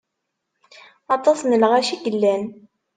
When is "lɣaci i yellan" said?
1.61-2.43